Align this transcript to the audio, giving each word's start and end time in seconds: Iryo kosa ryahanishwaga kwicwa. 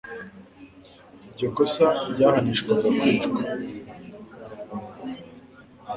Iryo 1.29 1.47
kosa 1.55 1.85
ryahanishwaga 2.11 2.87
kwicwa. 2.99 3.39